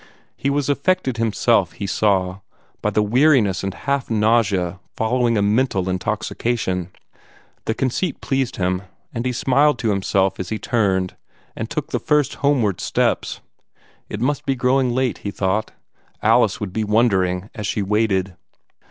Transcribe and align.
He 0.35 0.49
was 0.49 0.67
affected 0.67 1.17
himself, 1.17 1.73
he 1.73 1.85
saw, 1.85 2.39
by 2.81 2.89
the 2.89 3.03
weariness 3.03 3.63
and 3.63 3.71
half 3.71 4.09
nausea 4.09 4.79
following 4.97 5.37
a 5.37 5.43
mental 5.43 5.87
intoxication. 5.87 6.89
The 7.65 7.75
conceit 7.75 8.19
pleased 8.19 8.55
him, 8.55 8.81
and 9.13 9.27
he 9.27 9.31
smiled 9.31 9.77
to 9.77 9.91
himself 9.91 10.39
as 10.39 10.49
he 10.49 10.57
turned 10.57 11.15
and 11.55 11.69
took 11.69 11.91
the 11.91 11.99
first 11.99 12.33
homeward 12.41 12.81
steps. 12.81 13.41
It 14.09 14.19
must 14.19 14.43
be 14.43 14.55
growing 14.55 14.89
late, 14.89 15.19
he 15.19 15.29
thought. 15.29 15.71
Alice 16.23 16.59
would 16.59 16.73
be 16.73 16.83
wondering 16.83 17.51
as 17.53 17.67
she 17.67 17.83
waited. 17.83 18.35